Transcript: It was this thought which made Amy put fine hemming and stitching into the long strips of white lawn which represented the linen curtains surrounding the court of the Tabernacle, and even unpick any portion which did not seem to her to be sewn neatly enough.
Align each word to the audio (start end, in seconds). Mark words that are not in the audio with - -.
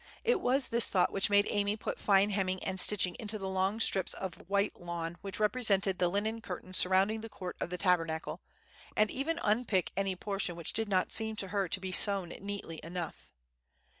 It 0.23 0.41
was 0.41 0.69
this 0.69 0.89
thought 0.89 1.11
which 1.13 1.29
made 1.29 1.45
Amy 1.51 1.77
put 1.77 1.99
fine 1.99 2.31
hemming 2.31 2.63
and 2.63 2.79
stitching 2.79 3.15
into 3.19 3.37
the 3.37 3.47
long 3.47 3.79
strips 3.79 4.15
of 4.15 4.49
white 4.49 4.81
lawn 4.81 5.17
which 5.21 5.39
represented 5.39 5.99
the 5.99 6.07
linen 6.07 6.41
curtains 6.41 6.77
surrounding 6.77 7.21
the 7.21 7.29
court 7.29 7.55
of 7.59 7.69
the 7.69 7.77
Tabernacle, 7.77 8.41
and 8.97 9.11
even 9.11 9.37
unpick 9.43 9.91
any 9.95 10.15
portion 10.15 10.55
which 10.55 10.73
did 10.73 10.89
not 10.89 11.13
seem 11.13 11.35
to 11.35 11.49
her 11.49 11.67
to 11.69 11.79
be 11.79 11.91
sewn 11.91 12.29
neatly 12.29 12.79
enough. 12.83 13.29